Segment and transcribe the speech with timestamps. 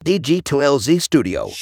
[0.00, 1.52] DG2LZ Studio.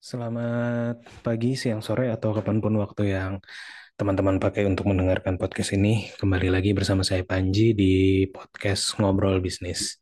[0.00, 3.44] Selamat pagi, siang, sore, atau kapan pun waktu yang
[4.00, 6.08] teman-teman pakai untuk mendengarkan podcast ini.
[6.16, 10.00] Kembali lagi bersama saya Panji di podcast Ngobrol Bisnis.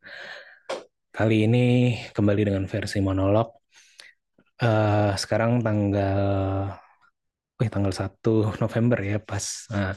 [1.11, 3.58] Kali ini kembali dengan versi monolog.
[4.59, 6.75] Uh, sekarang tanggal
[7.63, 9.95] eh tanggal 1 November ya pas uh,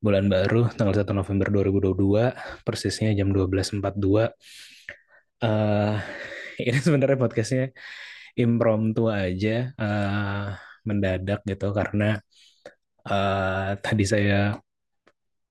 [0.00, 3.80] bulan baru tanggal 1 November 2022 persisnya jam 12.42
[5.44, 5.96] uh,
[6.68, 7.64] ini sebenarnya podcastnya
[8.36, 10.52] impromptu aja uh,
[10.84, 12.20] mendadak gitu karena
[13.08, 14.60] uh, tadi saya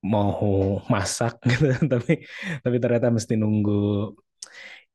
[0.04, 2.22] mau masak gitu tapi
[2.60, 4.14] tapi ternyata mesti nunggu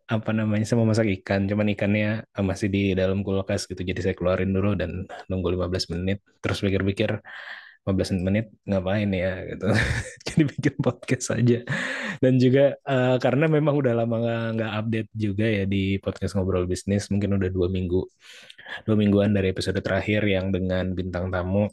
[0.10, 4.16] apa namanya saya mau masak ikan cuman ikannya masih di dalam kulkas gitu jadi saya
[4.18, 7.22] keluarin dulu dan nunggu 15 menit terus pikir-pikir
[7.88, 9.66] 15 menit ngapain ya gitu.
[10.28, 11.58] Jadi bikin podcast saja
[12.20, 14.16] dan juga uh, karena memang udah lama
[14.54, 18.04] nggak update juga ya di podcast ngobrol bisnis mungkin udah dua minggu
[18.86, 21.66] dua mingguan dari episode terakhir yang dengan bintang tamu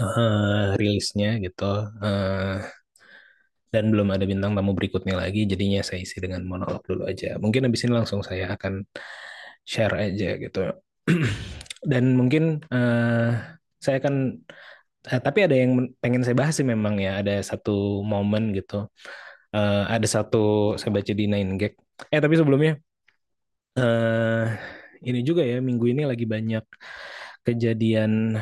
[0.00, 1.68] uh, rilisnya gitu
[2.00, 2.56] uh,
[3.70, 7.38] dan belum ada bintang tamu berikutnya lagi jadinya saya isi dengan monolog dulu aja.
[7.38, 8.82] Mungkin habis ini langsung saya akan
[9.62, 10.74] share aja gitu.
[11.90, 13.30] Dan mungkin uh,
[13.78, 14.42] saya akan
[15.06, 17.22] uh, tapi ada yang pengen saya bahas sih memang ya.
[17.22, 18.90] Ada satu momen gitu.
[19.54, 21.74] Uh, ada satu saya baca di Nine Gag.
[22.10, 22.74] Eh tapi sebelumnya
[23.78, 24.44] uh,
[25.06, 26.64] ini juga ya minggu ini lagi banyak
[27.46, 28.36] kejadian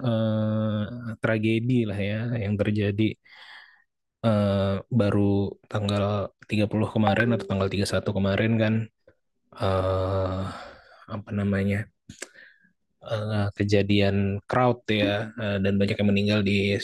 [0.00, 0.84] uh,
[1.20, 3.18] tragedi lah ya yang terjadi
[4.24, 8.74] uh, baru tanggal 30 kemarin atau tanggal 31 kemarin kan
[9.58, 10.46] uh,
[11.10, 11.90] apa namanya
[13.02, 16.78] uh, kejadian crowd ya uh, dan banyak yang meninggal di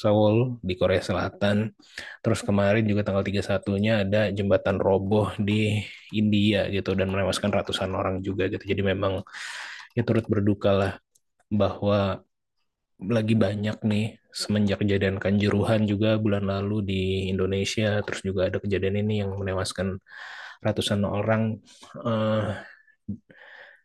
[0.00, 1.76] Seoul di Korea Selatan.
[2.24, 5.84] Terus kemarin juga tanggal 31-nya ada jembatan roboh di
[6.16, 8.64] India gitu dan menewaskan ratusan orang juga gitu.
[8.64, 9.20] Jadi memang
[9.92, 10.92] ya turut berduka lah
[11.52, 12.24] bahwa
[13.00, 19.02] lagi banyak nih semenjak kejadian Kanjuruhan juga bulan lalu di Indonesia terus juga ada kejadian
[19.06, 19.98] ini yang menewaskan
[20.60, 21.58] ratusan orang
[22.04, 22.54] uh,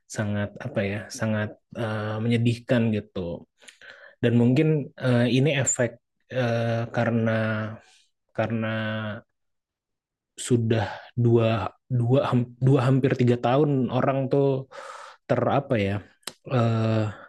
[0.06, 3.50] sangat apa ya sangat uh, menyedihkan gitu.
[4.22, 5.98] Dan mungkin uh, ini efek
[6.34, 7.74] uh, karena
[8.36, 8.76] karena
[10.36, 12.28] sudah dua dua
[12.60, 14.68] dua hampir tiga tahun orang tuh
[15.24, 15.96] terapa ya
[16.52, 17.25] uh,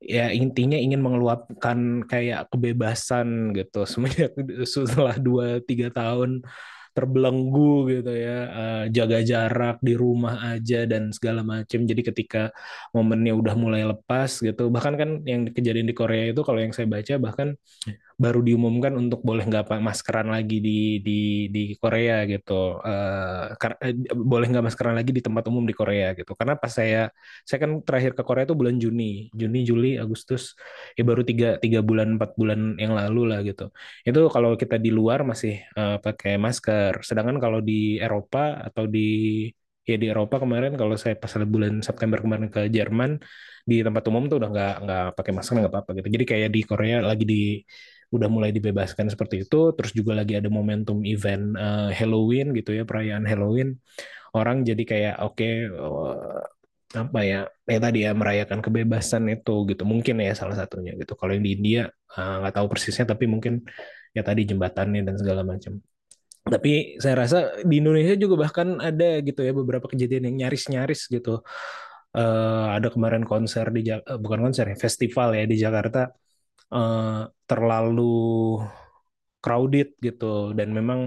[0.00, 3.86] ya intinya ingin mengeluapkan kayak kebebasan gitu.
[3.90, 4.32] Semenjak
[4.64, 6.42] setelah dua tiga tahun
[6.90, 12.42] terbelenggu gitu ya uh, jaga jarak di rumah aja dan segala macam jadi ketika
[12.90, 16.90] momennya udah mulai lepas gitu bahkan kan yang kejadian di Korea itu kalau yang saya
[16.90, 17.54] baca bahkan
[18.20, 22.76] baru diumumkan untuk boleh nggak maskeran lagi di di di Korea gitu.
[22.84, 23.56] Uh,
[24.12, 26.36] boleh nggak maskeran lagi di tempat umum di Korea gitu.
[26.36, 27.08] Karena pas saya
[27.48, 30.52] saya kan terakhir ke Korea itu bulan Juni Juni Juli Agustus.
[31.00, 33.72] Ya baru tiga tiga bulan empat bulan yang lalu lah gitu.
[34.04, 37.00] Itu kalau kita di luar masih uh, pakai masker.
[37.00, 39.00] Sedangkan kalau di Eropa atau di
[39.88, 43.16] ya di Eropa kemarin kalau saya pas bulan September kemarin ke Jerman
[43.64, 46.08] di tempat umum tuh udah nggak nggak pakai masker nggak apa-apa gitu.
[46.14, 47.40] Jadi kayak di Korea lagi di
[48.10, 52.82] udah mulai dibebaskan seperti itu terus juga lagi ada momentum event uh, Halloween gitu ya
[52.82, 53.78] perayaan Halloween
[54.34, 56.42] orang jadi kayak oke okay, uh,
[56.90, 57.40] apa ya
[57.70, 59.82] ya tadi ya merayakan kebebasan itu gitu.
[59.86, 61.14] Mungkin ya salah satunya gitu.
[61.14, 63.62] Kalau yang di India eh, nggak uh, tahu persisnya tapi mungkin
[64.10, 65.78] ya tadi jembatannya dan segala macam.
[66.40, 71.46] Tapi saya rasa di Indonesia juga bahkan ada gitu ya beberapa kejadian yang nyaris-nyaris gitu.
[72.10, 73.86] Uh, ada kemarin konser di
[74.18, 76.10] bukan konser ya festival ya di Jakarta
[76.72, 78.02] uh, terlalu
[79.44, 80.52] crowded gitu.
[80.58, 81.00] Dan memang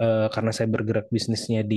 [0.00, 1.76] uh, karena saya bergerak bisnisnya di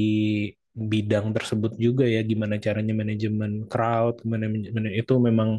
[0.76, 5.50] bidang tersebut juga ya gimana caranya manajemen crowd gimana itu memang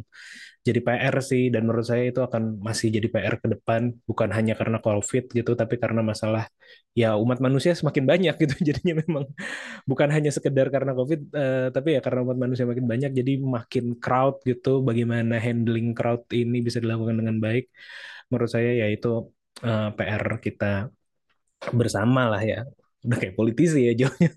[0.66, 4.52] jadi PR sih dan menurut saya itu akan masih jadi PR ke depan bukan hanya
[4.60, 6.42] karena COVID gitu tapi karena masalah
[7.00, 8.54] ya umat manusia semakin banyak gitu.
[8.68, 9.24] Jadinya memang
[9.90, 13.84] bukan hanya sekedar karena COVID uh, tapi ya karena umat manusia makin banyak jadi makin
[14.02, 14.68] crowd gitu.
[14.88, 17.64] Bagaimana handling crowd ini bisa dilakukan dengan baik.
[18.30, 19.08] Menurut saya ya itu
[19.62, 20.66] uh, eh, PR kita
[21.78, 22.58] bersama lah ya
[23.06, 24.30] udah kayak politisi ya jauhnya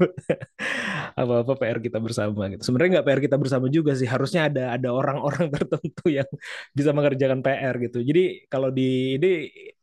[1.19, 2.61] apa-apa PR kita bersama gitu.
[2.67, 4.07] Sebenarnya nggak PR kita bersama juga sih.
[4.07, 6.29] Harusnya ada ada orang-orang tertentu yang
[6.77, 7.97] bisa mengerjakan PR gitu.
[8.05, 8.21] Jadi
[8.51, 9.27] kalau di ini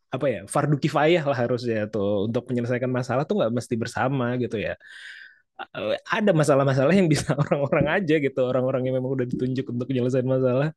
[0.06, 4.56] apa ya fardu kifayah lah harusnya tuh untuk menyelesaikan masalah tuh nggak mesti bersama gitu
[4.56, 4.78] ya.
[6.12, 10.68] ada masalah-masalah yang bisa orang-orang aja gitu orang-orang yang memang udah ditunjuk untuk menyelesaikan masalah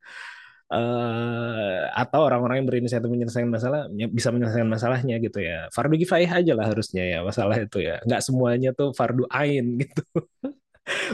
[0.70, 6.52] uh, atau orang-orang yang berinisiatif menyelesaikan masalah bisa menyelesaikan masalahnya gitu ya fardu kifayah aja
[6.54, 10.02] lah harusnya ya masalah itu ya nggak semuanya tuh fardu ain gitu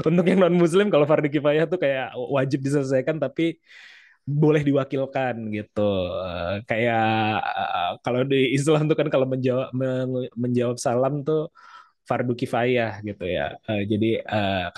[0.08, 3.58] untuk yang non muslim kalau fardu kifayah tuh kayak wajib diselesaikan tapi
[4.26, 9.70] boleh diwakilkan gitu uh, kayak uh, kalau di Islam tuh kan kalau menjawab
[10.34, 11.54] menjawab salam tuh
[12.06, 13.58] fardu kifayah gitu ya.
[13.66, 14.22] Jadi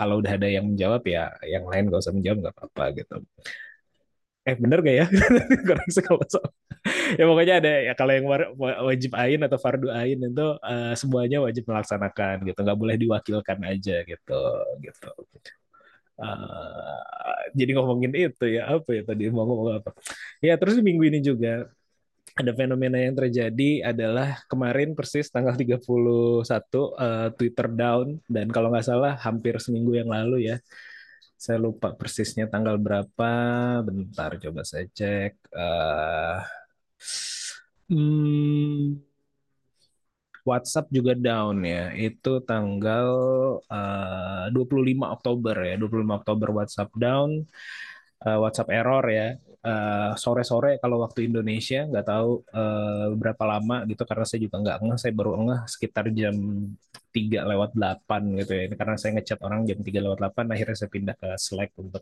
[0.01, 3.17] kalau udah ada yang menjawab ya yang lain gak usah menjawab nggak apa-apa gitu.
[4.49, 5.07] Eh bener gak ya?
[5.69, 6.25] Koreksi kalau
[7.19, 8.27] ya pokoknya ada ya kalau yang
[8.89, 13.97] wajib ain atau fardu ain itu uh, semuanya wajib melaksanakan gitu, nggak boleh diwakilkan aja
[14.09, 14.41] gitu
[14.85, 15.11] gitu.
[16.19, 19.91] Uh, jadi ngomongin itu ya apa ya tadi mau ngomong apa?
[20.41, 21.69] Ya terus minggu ini juga
[22.39, 28.87] ada fenomena yang terjadi adalah kemarin persis tanggal 31 uh, Twitter down dan kalau nggak
[28.87, 30.57] salah hampir seminggu yang lalu ya.
[31.39, 33.31] Saya lupa persisnya tanggal berapa.
[33.87, 35.33] Bentar coba saya cek.
[35.55, 36.39] Uh,
[37.89, 38.99] hmm,
[40.43, 41.95] WhatsApp juga down ya.
[41.95, 43.09] Itu tanggal
[43.71, 45.75] uh, 25 Oktober ya.
[45.79, 47.31] 25 Oktober WhatsApp down.
[48.19, 49.39] Uh, WhatsApp error ya
[49.69, 54.77] Eh, sore-sore kalau waktu Indonesia nggak tahu uh, berapa lama gitu karena saya juga nggak
[54.81, 56.37] ngeh saya baru ngeh sekitar jam
[57.13, 58.65] 3 lewat 8 gitu ya.
[58.81, 62.01] Karena saya ngechat orang jam 3 lewat 8 akhirnya saya pindah ke Slack untuk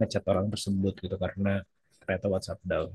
[0.00, 1.52] ngechat orang tersebut gitu karena
[2.00, 2.88] ternyata WhatsApp down.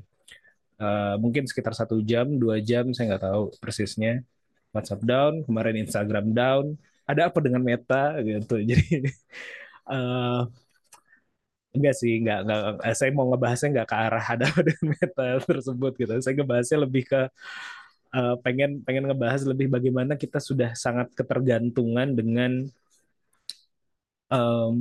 [0.82, 4.26] Uh, mungkin sekitar satu jam dua jam saya nggak tahu persisnya.
[4.74, 6.66] WhatsApp down kemarin Instagram down.
[7.06, 8.58] Ada apa dengan Meta gitu?
[8.70, 9.06] Jadi
[9.86, 10.50] uh,
[11.74, 15.92] Enggak sih, enggak, enggak, eh, saya mau ngebahasnya enggak ke arah ada dengan meta tersebut
[15.98, 16.12] gitu.
[16.22, 17.20] Saya ngebahasnya lebih ke
[18.16, 22.52] uh, pengen pengen ngebahas lebih bagaimana kita sudah sangat ketergantungan dengan
[24.32, 24.80] um,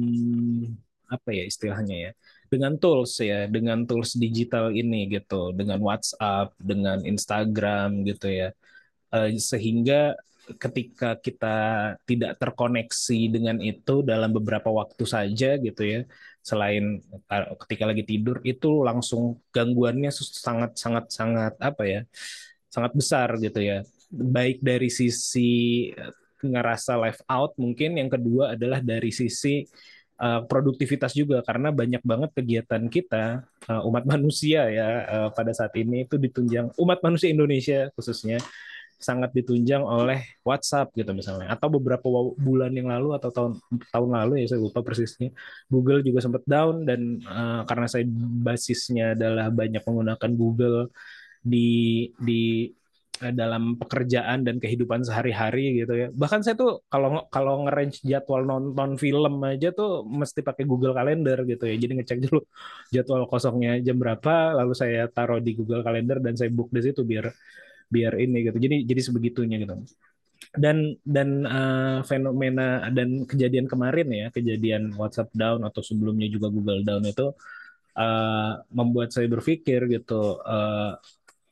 [1.12, 2.10] apa ya istilahnya ya
[2.48, 8.48] dengan tools ya dengan tools digital ini gitu dengan WhatsApp dengan Instagram gitu ya
[9.12, 10.16] uh, sehingga
[10.56, 11.56] ketika kita
[12.08, 16.00] tidak terkoneksi dengan itu dalam beberapa waktu saja gitu ya
[16.42, 16.98] selain
[17.66, 22.00] ketika lagi tidur itu langsung gangguannya sangat sangat sangat apa ya
[22.72, 23.84] sangat besar gitu ya.
[24.08, 26.12] Baik dari sisi eh,
[26.42, 29.62] ngerasa live out mungkin yang kedua adalah dari sisi
[30.18, 34.88] uh, produktivitas juga karena banyak banget kegiatan kita uh, umat manusia ya
[35.30, 38.42] pada saat ini itu ditunjang umat manusia Indonesia khususnya
[39.02, 41.50] sangat ditunjang oleh WhatsApp gitu misalnya.
[41.54, 42.06] Atau beberapa
[42.38, 43.52] bulan yang lalu atau tahun
[43.90, 45.34] tahun lalu ya saya lupa persisnya
[45.68, 48.04] Google juga sempat down dan uh, karena saya
[48.46, 50.78] basisnya adalah banyak menggunakan Google
[51.42, 52.70] di di
[53.22, 56.08] uh, dalam pekerjaan dan kehidupan sehari-hari gitu ya.
[56.14, 61.38] Bahkan saya tuh kalau kalau ngerange jadwal nonton film aja tuh mesti pakai Google Calendar
[61.46, 61.74] gitu ya.
[61.78, 62.40] Jadi ngecek dulu
[62.94, 67.02] jadwal kosongnya jam berapa lalu saya taruh di Google Calendar dan saya book di situ
[67.02, 67.26] biar
[67.92, 68.56] biar ini gitu.
[68.56, 69.74] Jadi jadi sebegitunya gitu.
[70.52, 76.82] Dan dan uh, fenomena dan kejadian kemarin ya kejadian WhatsApp down atau sebelumnya juga Google
[76.82, 77.30] down itu
[77.96, 80.98] uh, membuat saya berpikir gitu uh,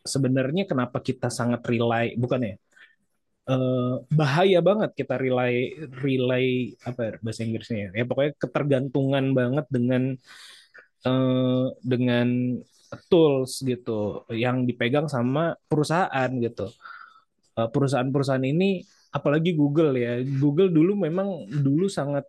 [0.05, 2.55] sebenarnya kenapa kita sangat rely bukan ya
[3.49, 9.67] uh, bahaya banget kita rely rely apa ya, bahasa Inggrisnya ya, ya pokoknya ketergantungan banget
[9.69, 10.03] dengan
[11.05, 12.59] uh, dengan
[13.11, 16.67] tools gitu yang dipegang sama perusahaan gitu.
[17.59, 20.12] Eh, perusahaan-perusahaan ini apalagi Google ya.
[20.23, 22.25] Google dulu memang dulu sangat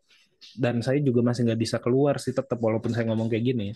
[0.57, 3.67] dan saya juga masih nggak bisa keluar sih tetap walaupun saya ngomong kayak gini.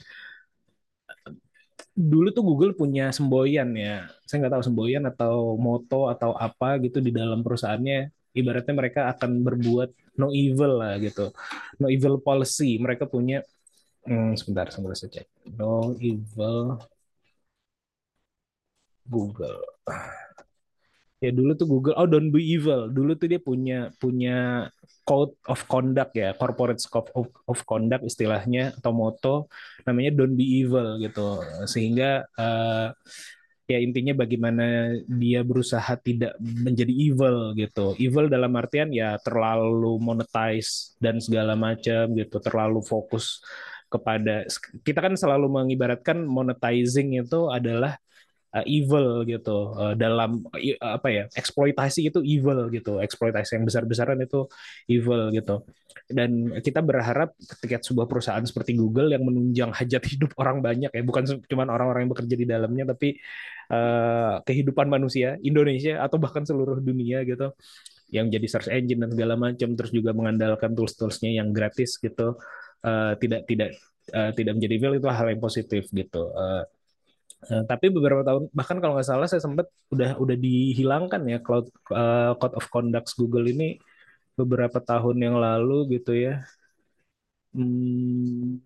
[1.95, 4.09] Dulu tuh Google punya semboyan ya.
[4.27, 8.11] Saya nggak tahu semboyan atau moto atau apa gitu di dalam perusahaannya.
[8.35, 11.31] Ibaratnya mereka akan berbuat no evil lah gitu.
[11.79, 12.75] No evil policy.
[12.83, 13.45] Mereka punya
[14.05, 15.27] Hmm, sebentar, sebentar saya cek.
[15.57, 16.77] No evil
[19.09, 19.61] Google.
[21.23, 22.85] Ya dulu tuh Google, oh don't be evil.
[22.93, 24.69] Dulu tuh dia punya punya
[25.09, 29.49] code of conduct ya, corporate scope of, of conduct istilahnya atau moto
[29.89, 31.41] namanya don't be evil gitu.
[31.65, 32.93] Sehingga uh,
[33.65, 37.97] ya intinya bagaimana dia berusaha tidak menjadi evil gitu.
[37.97, 43.41] Evil dalam artian ya terlalu monetize dan segala macam gitu, terlalu fokus
[43.87, 44.45] kepada
[44.81, 47.95] kita kan selalu mengibaratkan monetizing itu adalah
[48.55, 49.75] uh, evil gitu.
[49.75, 50.47] Uh, dalam
[50.79, 53.03] apa ya eksploitasi itu evil gitu.
[53.03, 54.47] Eksploitasi yang besar-besaran itu
[54.87, 55.67] evil gitu.
[56.07, 61.03] Dan kita berharap ketika sebuah perusahaan seperti Google yang menunjang hajat hidup orang banyak ya
[61.03, 63.19] bukan cuma orang-orang yang bekerja di dalamnya tapi
[63.73, 67.51] uh, kehidupan manusia Indonesia atau bahkan seluruh dunia gitu.
[68.13, 72.37] Yang jadi search engine dan segala macam terus juga mengandalkan tools-toolsnya yang gratis gitu
[72.85, 73.69] uh, tidak tidak
[74.13, 76.21] uh, tidak menjadi fail itu hal yang positif gitu.
[76.31, 76.63] Uh,
[77.49, 81.67] uh, tapi beberapa tahun bahkan kalau nggak salah saya sempat udah udah dihilangkan ya cloud
[81.91, 83.81] uh, code of conduct Google ini
[84.39, 86.45] beberapa tahun yang lalu gitu ya.
[87.55, 88.59] Hmm,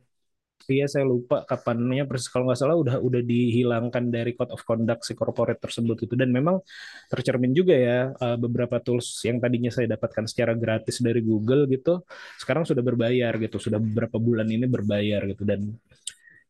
[0.70, 5.02] Iya saya lupa kapannya persis kalau nggak salah udah udah dihilangkan dari code of conduct
[5.08, 6.14] si corporate tersebut itu.
[6.22, 6.62] Dan memang
[7.10, 12.06] tercermin juga ya eh, beberapa tools yang tadinya saya dapatkan secara gratis dari Google gitu
[12.42, 15.42] sekarang sudah berbayar gitu sudah beberapa bulan ini berbayar gitu.
[15.42, 15.74] Dan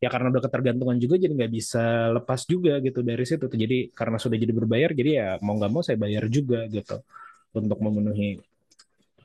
[0.03, 1.83] ya karena udah ketergantungan juga jadi nggak bisa
[2.15, 3.45] lepas juga gitu dari situ.
[3.47, 6.95] Jadi karena sudah jadi berbayar jadi ya mau nggak mau saya bayar juga gitu
[7.55, 8.39] untuk memenuhi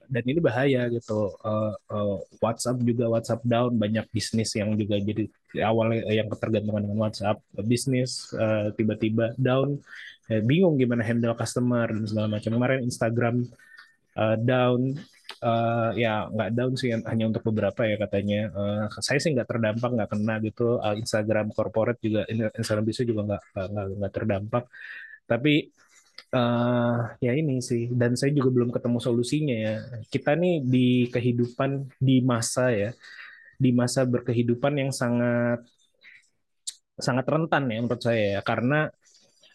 [0.08, 1.34] dan ini bahaya gitu.
[1.40, 5.28] Uh, uh, WhatsApp juga WhatsApp down banyak bisnis yang juga jadi
[5.62, 9.78] awalnya yang ketergantungan dengan WhatsApp bisnis uh, tiba-tiba down
[10.30, 12.50] uh, bingung gimana handle customer dan segala macam.
[12.54, 13.37] Kemarin Instagram
[14.16, 14.99] uh, down
[15.44, 18.40] uh, ya nggak down sih hanya untuk beberapa ya katanya.
[18.54, 20.78] Uh, saya sih nggak terdampak nggak kena gitu.
[20.80, 23.42] Uh, Instagram corporate juga Instagram bisnis juga nggak
[24.00, 24.64] nggak terdampak.
[25.25, 25.73] Tapi
[26.35, 27.90] uh, ya ini sih.
[27.94, 29.75] Dan saya juga belum ketemu solusinya ya.
[30.11, 32.90] Kita nih di kehidupan di masa ya.
[33.54, 35.62] Di masa berkehidupan yang sangat
[36.94, 38.40] sangat rentan ya menurut saya ya.
[38.42, 38.90] Karena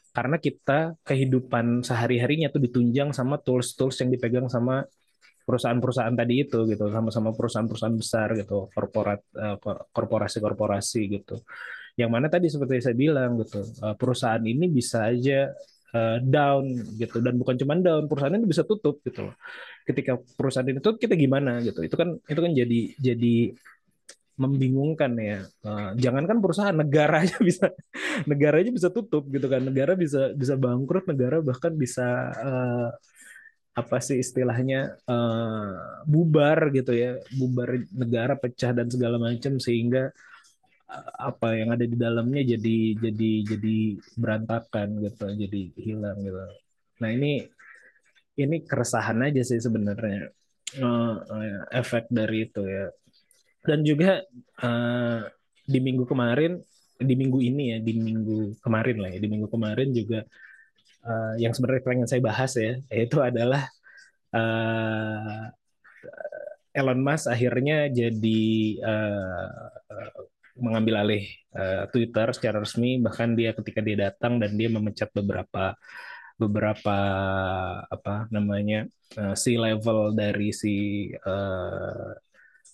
[0.09, 4.83] karena kita kehidupan sehari-harinya tuh ditunjang sama tools-tools yang dipegang sama
[5.45, 6.89] perusahaan-perusahaan tadi itu gitu.
[6.89, 8.71] Sama-sama perusahaan-perusahaan besar gitu.
[8.73, 9.57] Korporat uh,
[9.93, 11.43] korporasi-korporasi gitu.
[11.99, 15.51] Yang mana tadi seperti saya bilang gitu uh, perusahaan ini bisa aja
[15.93, 16.65] uh, down
[16.97, 17.21] gitu.
[17.21, 19.35] Dan bukan cuma down perusahaan itu bisa tutup gitu loh.
[19.85, 21.81] Ketika perusahaan ini tutup kita gimana gitu.
[21.85, 23.35] Itu kan itu kan jadi jadi
[24.39, 25.39] membingungkan ya.
[25.65, 27.69] Uh, jangankan perusahaan negara aja bisa
[28.23, 29.61] negara aja bisa tutup gitu kan.
[29.65, 32.89] Negara bisa bisa bangkrut negara bahkan bisa uh,
[33.75, 37.19] apa sih istilahnya uh, bubar gitu ya.
[37.35, 40.15] Bubar negara pecah dan segala macam sehingga
[41.19, 43.77] apa yang ada di dalamnya jadi jadi jadi
[44.17, 46.41] berantakan gitu jadi hilang gitu.
[47.05, 47.45] Nah ini
[48.39, 50.33] ini keresahan aja sih sebenarnya
[50.81, 51.13] uh,
[51.69, 52.89] efek dari itu ya.
[53.61, 54.23] Dan juga
[54.65, 55.21] uh,
[55.69, 56.57] di minggu kemarin
[56.99, 60.19] di minggu ini ya di minggu kemarin lah ya di minggu kemarin juga
[61.05, 63.69] uh, yang sebenarnya pengen saya bahas ya yaitu adalah
[66.69, 68.77] Elon Musk akhirnya jadi
[70.59, 71.23] mengambil alih
[71.55, 75.75] uh, Twitter secara resmi bahkan dia ketika dia datang dan dia memecat beberapa
[76.39, 76.97] beberapa
[77.91, 78.87] apa namanya
[79.19, 82.15] uh, si level dari si uh,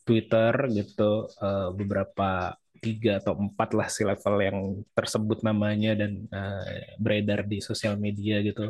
[0.06, 4.58] Twitter gitu uh, beberapa tiga atau empat lah si level yang
[4.94, 8.70] tersebut namanya dan uh, beredar di sosial media gitu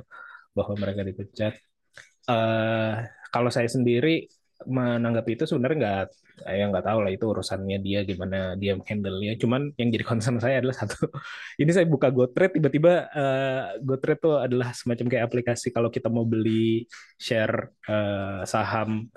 [0.56, 1.54] bahwa mereka dipecat.
[2.26, 4.32] Uh, kalau saya sendiri
[4.66, 6.06] menanggapi itu sebenarnya nggak
[6.36, 10.38] saya nggak tahu lah itu urusannya dia gimana dia handle nya cuman yang jadi concern
[10.44, 11.08] saya adalah satu
[11.62, 16.28] ini saya buka GoTrade tiba-tiba uh, GoTrade itu adalah semacam kayak aplikasi kalau kita mau
[16.28, 16.84] beli
[17.16, 19.08] share uh, saham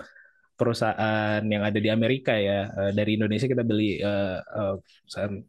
[0.59, 2.67] perusahaan yang ada di Amerika ya.
[2.75, 4.75] Uh, dari Indonesia kita beli uh, uh,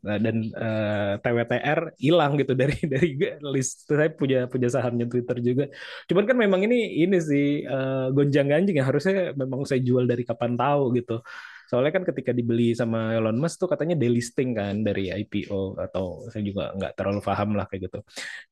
[0.06, 3.90] dan uh, TWTR hilang gitu dari dari list.
[3.90, 5.64] Saya punya punya sahamnya Twitter juga.
[6.06, 7.66] Cuman kan memang ini ini sih
[8.14, 8.86] gonjang ganjing ya.
[8.86, 11.18] Harusnya memang saya jual dari kapan tahu gitu
[11.70, 16.42] Soalnya kan ketika dibeli sama Elon Musk tuh katanya delisting kan dari IPO atau saya
[16.42, 17.98] juga nggak terlalu paham lah kayak gitu.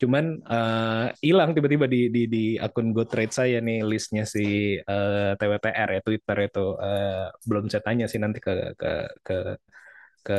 [0.06, 5.32] Cuman uh, hilang tiba-tiba di, di di akun GoTrade saya nih listnya si uh, eh,
[5.34, 6.66] TWTR ya Twitter itu.
[6.78, 8.90] Uh, belum saya tanya sih nanti ke ke
[9.26, 9.36] ke
[10.22, 10.38] ke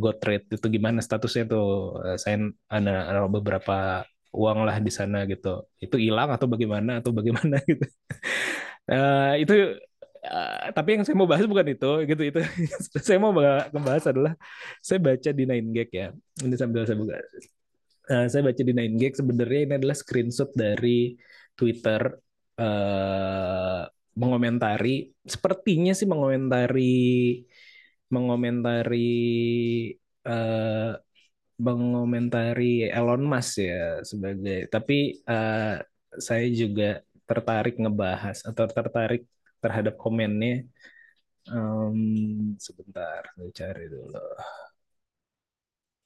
[0.00, 2.00] GoTrade itu gimana statusnya tuh.
[2.16, 5.68] Saya ada, ada beberapa uang lah di sana gitu.
[5.76, 7.84] Itu hilang atau bagaimana atau bagaimana gitu.
[8.88, 9.52] Uh, itu
[10.26, 12.40] Uh, tapi yang saya mau bahas bukan itu gitu itu
[13.06, 13.30] saya mau
[13.70, 14.34] membahas adalah
[14.82, 16.08] saya baca di Nine Gag ya
[16.42, 17.16] ini sambil saya buka.
[18.06, 21.14] Uh, saya baca di Nine Gag sebenarnya ini adalah screenshot dari
[21.54, 22.10] Twitter
[22.58, 23.82] uh,
[24.16, 27.44] mengomentari sepertinya sih mengomentari
[28.10, 29.12] mengomentari
[30.26, 30.92] uh,
[31.56, 35.80] mengomentari Elon Musk ya sebagai tapi uh,
[36.16, 39.26] saya juga tertarik ngebahas atau tertarik
[39.62, 40.66] terhadap komennya
[41.50, 41.98] um,
[42.58, 44.26] sebentar saya cari dulu.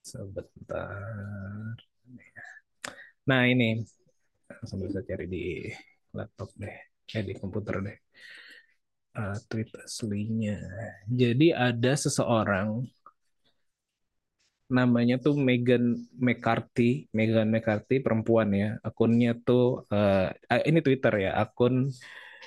[0.01, 1.77] Sebentar.
[3.29, 3.81] Nah ini.
[4.67, 5.45] Sambil saya cari di
[6.13, 6.77] laptop deh.
[7.17, 7.99] Eh di komputer deh.
[9.17, 10.59] Uh, tweet aslinya.
[11.11, 12.87] Jadi ada seseorang
[14.71, 18.79] namanya tuh Megan McCarthy, Megan McCarthy perempuan ya.
[18.87, 20.31] Akunnya tuh uh,
[20.63, 21.91] ini Twitter ya, akun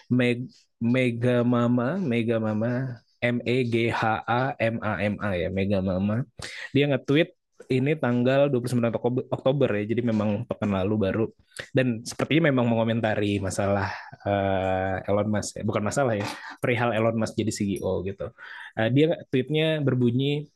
[0.07, 0.47] Meg
[0.83, 5.79] Mega Mama, Mega Mama, M E G H A M A M A ya, Mega
[5.79, 6.27] Mama.
[6.75, 7.31] Dia nge-tweet
[7.71, 11.25] ini tanggal 29 Oktober ya, jadi memang pekan lalu baru.
[11.71, 13.87] Dan sepertinya memang mengomentari masalah
[14.27, 15.63] uh, Elon Musk, ya.
[15.63, 16.27] bukan masalah ya,
[16.59, 18.35] perihal Elon Musk jadi CEO gitu.
[18.75, 20.51] Uh, dia tweetnya berbunyi,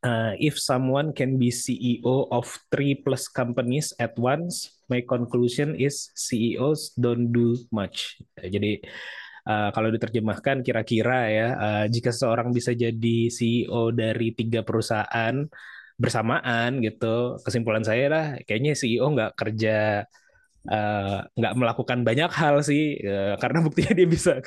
[0.00, 6.08] uh, if someone can be CEO of three plus companies at once, my conclusion is
[6.16, 8.16] CEOs don't do much.
[8.40, 8.80] Jadi
[9.46, 15.46] uh, kalau diterjemahkan kira-kira ya uh, jika seseorang bisa jadi CEO dari tiga perusahaan
[15.98, 20.02] bersamaan gitu kesimpulan saya lah kayaknya CEO nggak kerja
[21.34, 24.38] nggak uh, melakukan banyak hal sih uh, karena buktinya dia bisa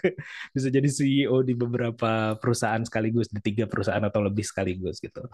[0.56, 5.28] bisa jadi CEO di beberapa perusahaan sekaligus di tiga perusahaan atau lebih sekaligus gitu.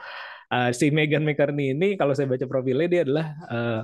[0.49, 3.81] Uh, si Megan McCartney ini kalau saya baca profilnya dia adalah uh,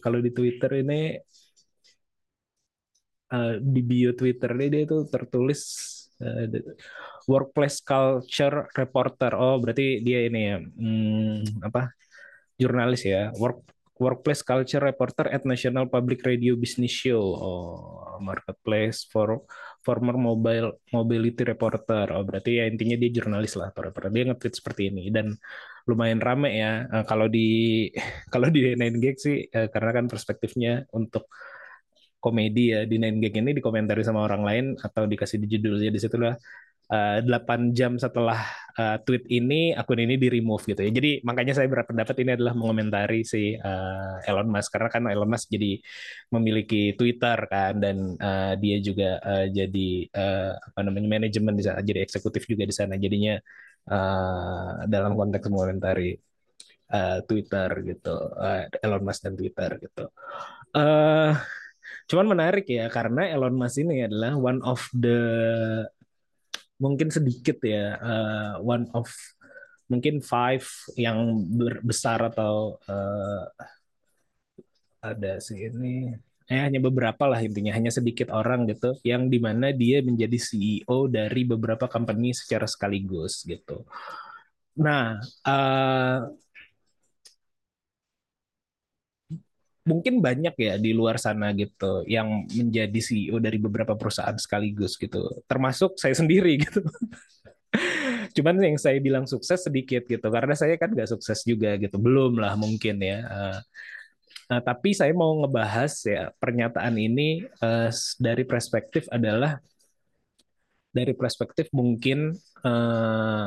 [0.00, 1.20] kalau di Twitter ini
[3.32, 5.60] uh, di bio Twitter dia itu tertulis
[6.20, 6.46] uh,
[7.28, 9.36] workplace culture reporter.
[9.36, 11.92] Oh, berarti dia ini ya, hmm, apa?
[12.58, 13.30] Jurnalis ya.
[13.36, 17.20] Work workplace culture reporter at National Public Radio Business Show.
[17.20, 19.42] Oh, marketplace for
[19.82, 22.10] former mobile mobility reporter.
[22.14, 24.10] Oh, berarti ya intinya dia jurnalis lah atau reporter.
[24.14, 25.34] Dia nge-tweet seperti ini dan
[25.86, 26.86] lumayan rame ya.
[26.88, 27.90] Uh, kalau di
[28.32, 31.28] kalau di Nine Gag sih karena kan perspektifnya untuk
[32.18, 36.00] komedi ya di Nine Gag ini dikomentari sama orang lain atau dikasih di judulnya di
[36.02, 36.34] situ lah
[36.92, 38.40] uh, 8 jam setelah
[38.76, 40.90] uh, tweet ini akun ini di remove gitu ya.
[40.90, 45.46] Jadi makanya saya berpendapat ini adalah mengomentari si uh, Elon Musk karena kan Elon Musk
[45.52, 45.78] jadi
[46.32, 51.80] memiliki Twitter kan dan uh, dia juga uh, jadi uh, apa namanya manajemen di sana,
[51.84, 52.94] jadi eksekutif juga di sana.
[52.96, 53.36] Jadinya
[53.92, 56.16] uh, dalam konteks mengomentari
[56.92, 60.04] uh, Twitter gitu, uh, Elon Musk dan Twitter gitu.
[60.68, 61.32] Uh,
[62.08, 65.20] Cuman menarik ya karena Elon Musk ini adalah one of the
[66.80, 69.10] mungkin sedikit ya uh, one of
[69.92, 70.64] mungkin five
[70.96, 71.44] yang
[71.84, 73.44] besar atau uh,
[75.04, 76.12] ada sih ini
[76.48, 81.12] eh, hanya beberapa lah intinya hanya sedikit orang gitu yang di mana dia menjadi CEO
[81.12, 83.84] dari beberapa company secara sekaligus gitu.
[84.78, 86.30] Nah, uh,
[89.88, 95.24] mungkin banyak ya di luar sana gitu yang menjadi CEO dari beberapa perusahaan sekaligus gitu.
[95.48, 96.84] Termasuk saya sendiri gitu.
[98.36, 101.96] Cuman yang saya bilang sukses sedikit gitu karena saya kan nggak sukses juga gitu.
[101.96, 103.18] Belum lah mungkin ya.
[104.48, 107.88] Uh, tapi saya mau ngebahas ya pernyataan ini uh,
[108.20, 109.60] dari perspektif adalah
[110.92, 112.32] dari perspektif mungkin
[112.64, 113.46] uh,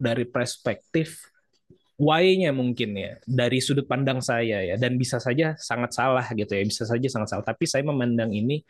[0.00, 1.29] dari perspektif
[2.00, 6.64] why-nya mungkin ya dari sudut pandang saya ya dan bisa saja sangat salah gitu ya
[6.64, 7.44] bisa saja sangat salah.
[7.44, 8.64] Tapi saya memandang ini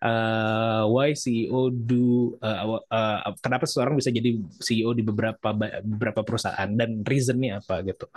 [0.00, 4.32] uh, why CEO do uh, uh, kenapa seorang bisa jadi
[4.64, 5.52] CEO di beberapa
[5.84, 8.08] beberapa perusahaan dan reasonnya apa gitu.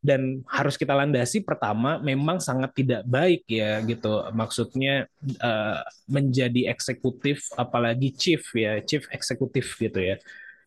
[0.00, 4.26] Dan harus kita landasi pertama memang sangat tidak baik ya gitu.
[4.34, 5.06] Maksudnya
[5.38, 10.16] uh, menjadi eksekutif apalagi chief ya chief eksekutif gitu ya.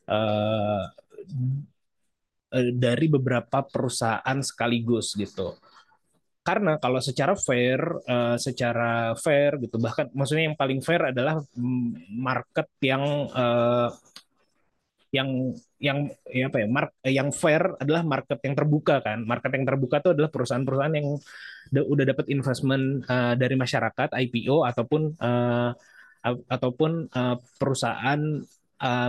[0.08, 0.88] Uh,
[2.54, 5.58] dari beberapa perusahaan sekaligus gitu.
[6.44, 11.40] Karena kalau secara fair, uh, secara fair gitu, bahkan maksudnya yang paling fair adalah
[12.12, 13.88] market yang uh,
[15.14, 19.62] yang yang ya apa ya mark yang fair adalah market yang terbuka kan market yang
[19.70, 21.08] terbuka itu adalah perusahaan-perusahaan yang
[21.70, 23.06] udah dapat investment
[23.38, 25.14] dari masyarakat IPO ataupun
[26.50, 27.14] ataupun
[27.62, 28.42] perusahaan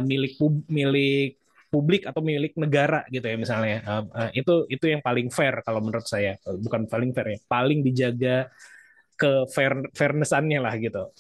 [0.04, 0.36] milik
[0.68, 1.40] milik
[1.74, 5.82] publik atau milik negara gitu ya misalnya uh, uh, itu itu yang paling fair kalau
[5.82, 6.38] menurut saya.
[6.46, 8.46] Bukan paling fair ya paling dijaga
[9.14, 11.10] ke fair fairnessannya lah gitu.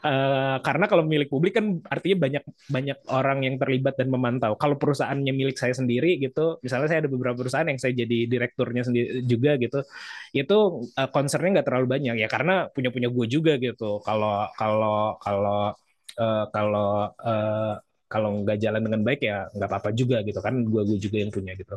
[0.00, 4.56] Uh, karena kalau milik publik kan artinya banyak banyak orang yang terlibat dan memantau.
[4.56, 8.82] Kalau perusahaannya milik saya sendiri gitu misalnya saya ada beberapa perusahaan yang saya jadi direkturnya
[8.88, 9.84] sendiri juga gitu
[10.32, 10.56] itu
[10.96, 12.28] uh, concernnya nggak terlalu banyak ya.
[12.28, 14.00] Karena punya punya gue juga gitu.
[14.00, 15.76] Kalau kalau kalau
[16.18, 17.74] uh, kalau uh,
[18.08, 21.30] kalau nggak jalan dengan baik ya nggak apa-apa juga gitu kan gue gue juga yang
[21.30, 21.76] punya gitu.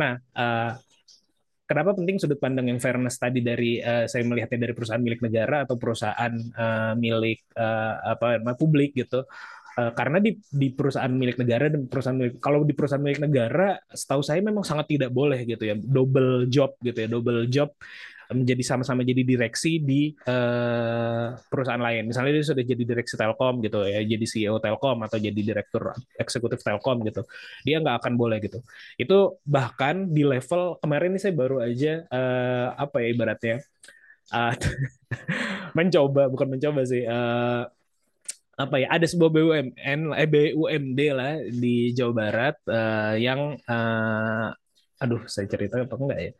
[0.00, 0.72] Nah uh,
[1.68, 5.68] kenapa penting sudut pandang yang fairness tadi dari uh, saya melihatnya dari perusahaan milik negara
[5.68, 9.22] atau perusahaan uh, milik uh, apa publik gitu?
[9.76, 14.24] Karena di di perusahaan milik negara dan perusahaan milik kalau di perusahaan milik negara setahu
[14.24, 17.76] saya memang sangat tidak boleh gitu ya double job gitu ya double job
[18.32, 22.10] menjadi sama-sama jadi direksi di uh, perusahaan lain.
[22.10, 26.62] Misalnya dia sudah jadi direksi Telkom gitu ya, jadi CEO Telkom atau jadi direktur eksekutif
[26.64, 27.22] Telkom gitu.
[27.62, 28.62] Dia nggak akan boleh gitu.
[28.98, 33.56] Itu bahkan di level kemarin ini saya baru aja uh, apa ya ibaratnya
[34.32, 34.54] uh,
[35.78, 37.68] mencoba bukan mencoba sih uh,
[38.56, 44.48] apa ya ada sebuah BUMN eh, BUMD lah di Jawa Barat uh, yang uh,
[44.96, 46.32] aduh saya cerita apa enggak ya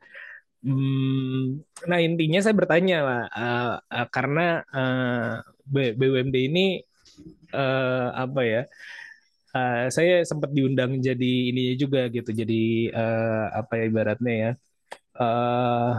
[0.64, 4.40] Hmm, nah intinya saya bertanya lah uh, uh, karena
[4.74, 5.38] uh,
[5.70, 6.60] BUMD ini
[7.54, 8.60] uh, apa ya
[9.54, 14.50] uh, saya sempat diundang jadi ininya juga gitu jadi uh, apa ya ibaratnya ya
[15.20, 15.90] uh,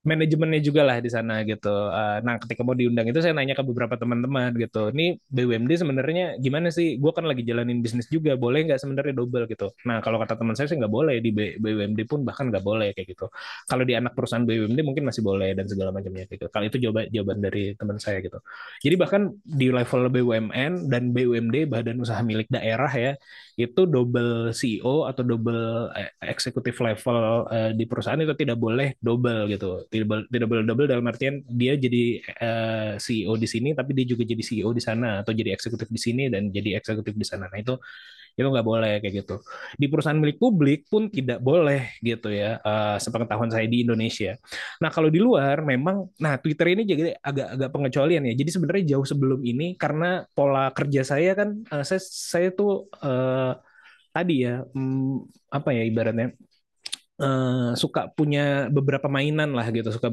[0.00, 1.68] manajemennya juga lah di sana gitu.
[1.68, 4.88] Uh, nah, ketika mau diundang itu saya nanya ke beberapa teman-teman gitu.
[4.96, 6.96] Ini BUMD sebenarnya gimana sih?
[6.96, 9.68] Gue kan lagi jalanin bisnis juga, boleh nggak sebenarnya double gitu?
[9.84, 13.12] Nah, kalau kata teman saya sih nggak boleh di BUMD pun bahkan nggak boleh kayak
[13.12, 13.28] gitu.
[13.68, 16.48] Kalau di anak perusahaan BUMD mungkin masih boleh dan segala macamnya gitu.
[16.48, 18.40] Kalau itu jawaban jawaban dari teman saya gitu.
[18.80, 23.12] Jadi bahkan di level BUMN dan BUMD Badan Usaha Milik Daerah ya
[23.60, 29.52] itu double CEO atau double eh, eksekutif level uh, di perusahaan itu tidak boleh double
[29.52, 34.06] gitu tidak boleh double dalam artian dia jadi uh, eh, CEO di sini tapi dia
[34.06, 37.50] juga jadi CEO di sana atau jadi eksekutif di sini dan jadi eksekutif di sana.
[37.50, 37.74] Nah itu
[38.38, 39.36] itu nggak boleh kayak gitu.
[39.74, 44.38] Di perusahaan milik publik pun tidak boleh gitu ya uh, sepengetahuan saya di Indonesia.
[44.78, 48.34] Nah kalau di luar memang nah Twitter ini jadi agak agak pengecualian ya.
[48.38, 53.58] Jadi sebenarnya jauh sebelum ini karena pola kerja saya kan uh, saya saya tuh uh,
[54.14, 56.34] tadi ya um, apa ya ibaratnya
[57.20, 60.08] uh, suka punya beberapa mainan lah gitu, suka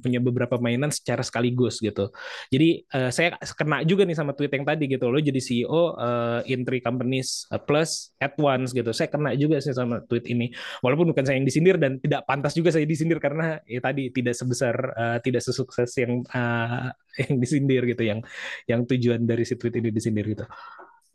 [0.00, 2.10] punya beberapa mainan secara sekaligus gitu.
[2.48, 6.40] Jadi uh, saya kena juga nih sama tweet yang tadi gitu, lo jadi CEO uh,
[6.42, 8.90] eh, in companies plus at once gitu.
[8.96, 12.56] Saya kena juga sih sama tweet ini, walaupun bukan saya yang disindir dan tidak pantas
[12.56, 16.90] juga saya disindir karena ya tadi tidak sebesar, uh, tidak sesukses yang uh,
[17.22, 18.20] yang disindir gitu, yang
[18.64, 20.44] yang tujuan dari si tweet ini disindir gitu.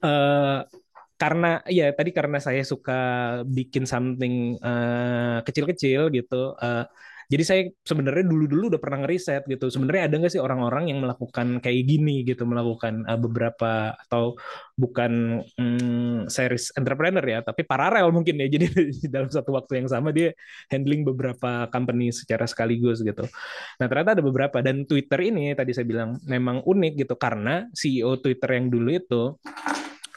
[0.04, 0.68] Uh,
[1.24, 3.00] karena ya tadi karena saya suka
[3.48, 6.52] bikin something uh, kecil-kecil gitu.
[6.60, 6.84] Uh,
[7.32, 9.72] jadi saya sebenarnya dulu-dulu udah pernah ngeriset gitu.
[9.72, 14.36] Sebenarnya ada nggak sih orang-orang yang melakukan kayak gini gitu, melakukan uh, beberapa atau
[14.76, 18.52] bukan um, series entrepreneur ya, tapi paralel mungkin ya.
[18.60, 18.68] Jadi
[19.08, 20.36] dalam satu waktu yang sama dia
[20.68, 23.24] handling beberapa company secara sekaligus gitu.
[23.80, 28.20] Nah ternyata ada beberapa dan Twitter ini tadi saya bilang memang unik gitu karena CEO
[28.20, 29.24] Twitter yang dulu itu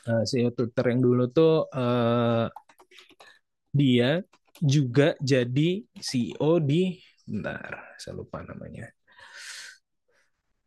[0.08, 2.46] uh, CEO Twitter yang dulu tuh uh,
[3.74, 4.22] dia
[4.56, 8.88] juga jadi CEO di bentar saya lupa namanya.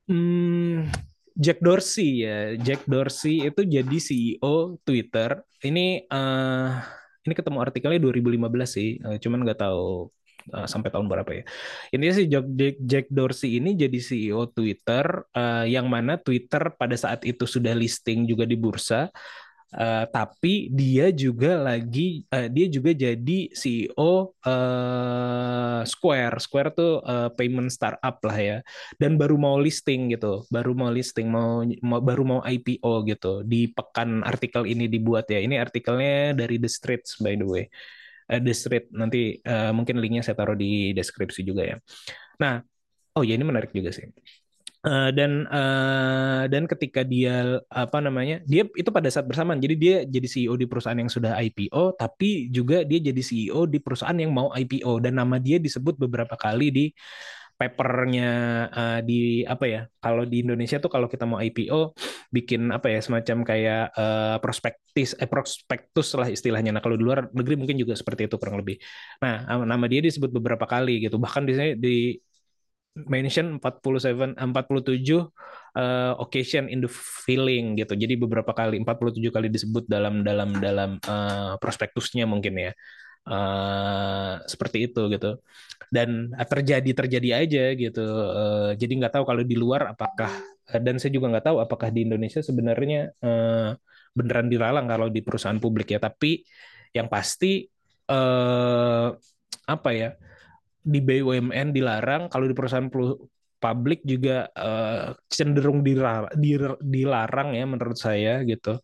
[0.09, 0.89] Hmm,
[1.37, 2.57] Jack Dorsey ya.
[2.59, 5.41] Jack Dorsey itu jadi CEO Twitter.
[5.63, 6.69] Ini uh,
[7.25, 8.89] ini ketemu artikelnya 2015 sih.
[9.01, 10.09] Uh, cuman nggak tahu
[10.53, 11.43] uh, sampai tahun berapa ya.
[11.91, 12.27] Intinya sih
[12.79, 18.27] Jack, Dorsey ini jadi CEO Twitter uh, yang mana Twitter pada saat itu sudah listing
[18.27, 19.11] juga di bursa
[19.69, 26.41] Uh, tapi dia juga lagi uh, dia juga jadi CEO uh, Square.
[26.41, 28.57] Square tuh uh, payment startup lah ya.
[28.97, 33.45] Dan baru mau listing gitu, baru mau listing, mau, mau baru mau IPO gitu.
[33.45, 35.37] Di pekan artikel ini dibuat ya.
[35.37, 37.69] Ini artikelnya dari The Streets by the way.
[38.29, 41.77] Uh, The Street nanti uh, mungkin linknya saya taruh di deskripsi juga ya.
[42.37, 42.61] Nah,
[43.17, 44.05] oh ya ini menarik juga sih.
[44.79, 49.95] Uh, dan uh, dan ketika dia apa namanya dia itu pada saat bersamaan jadi dia
[50.07, 54.31] jadi CEO di perusahaan yang sudah IPO tapi juga dia jadi CEO di perusahaan yang
[54.31, 56.85] mau IPO dan nama dia disebut beberapa kali di
[57.59, 58.29] papernya
[58.71, 61.91] uh, di apa ya kalau di Indonesia tuh kalau kita mau IPO
[62.31, 67.27] bikin apa ya semacam kayak uh, prospektus eh, prospektus lah istilahnya nah kalau di luar
[67.35, 68.79] negeri mungkin juga seperti itu kurang lebih
[69.19, 71.95] nah nama dia disebut beberapa kali gitu bahkan di di
[73.07, 75.29] mention 47 47
[75.77, 77.93] uh, occasion in the feeling gitu.
[77.95, 82.71] Jadi beberapa kali 47 kali disebut dalam dalam dalam uh, prospektusnya mungkin ya.
[83.27, 85.37] Uh, seperti itu gitu.
[85.91, 88.05] Dan uh, terjadi terjadi aja gitu.
[88.05, 90.31] Uh, jadi nggak tahu kalau di luar apakah
[90.69, 93.73] dan saya juga nggak tahu apakah di Indonesia sebenarnya uh,
[94.13, 95.99] beneran dilarang kalau di perusahaan publik ya.
[96.01, 96.41] Tapi
[96.93, 97.69] yang pasti
[98.09, 99.13] uh,
[99.69, 100.09] apa ya
[100.79, 102.89] di BUMN dilarang, kalau di perusahaan
[103.59, 106.33] publik juga uh, cenderung dilarang,
[106.81, 108.79] dilarang ya menurut saya gitu.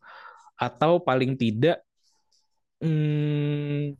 [0.56, 1.82] Atau paling tidak
[2.84, 3.96] hmm,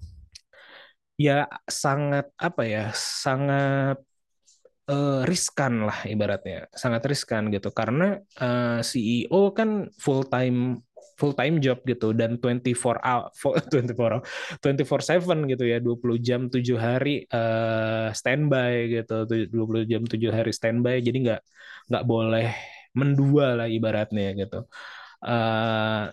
[1.16, 3.98] ya sangat apa ya, sangat
[4.90, 7.70] uh, riskan lah ibaratnya, sangat riskan gitu.
[7.72, 10.84] Karena uh, eh, CEO kan full time
[11.16, 13.32] full time job gitu dan 24 hour
[13.72, 14.20] 24 hour
[14.60, 21.00] 24/7 gitu ya 20 jam 7 hari uh, standby gitu 20 jam 7 hari standby.
[21.00, 21.42] Jadi nggak
[21.92, 22.48] nggak boleh
[22.96, 24.68] mendua lah ibaratnya gitu.
[25.24, 26.12] Uh,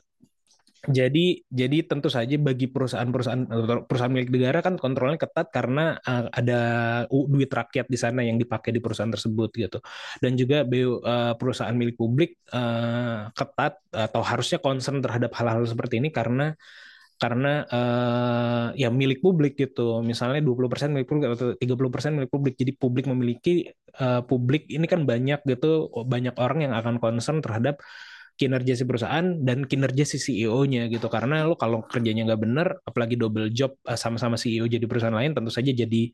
[0.83, 3.47] jadi jadi tentu saja bagi perusahaan-perusahaan
[3.87, 6.61] perusahaan milik negara kan kontrolnya ketat karena uh, ada
[7.07, 9.79] duit rakyat di sana yang dipakai di perusahaan tersebut gitu.
[10.19, 16.11] Dan juga uh, perusahaan milik publik uh, ketat atau harusnya concern terhadap hal-hal seperti ini
[16.11, 16.51] karena
[17.23, 20.03] karena uh, ya milik publik gitu.
[20.03, 22.55] Misalnya 20% milik publik atau 30% milik publik.
[22.59, 23.71] Jadi publik memiliki
[24.03, 27.79] uh, publik ini kan banyak gitu banyak orang yang akan concern terhadap
[28.39, 31.07] kinerja si perusahaan dan kinerja si CEO-nya gitu.
[31.13, 35.37] Karena lo kalau kerjanya nggak bener apalagi double job eh, sama-sama CEO jadi perusahaan lain
[35.37, 36.13] tentu saja jadi